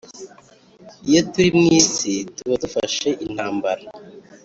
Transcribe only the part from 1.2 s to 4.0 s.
turi mw isi tuba dufashe intambara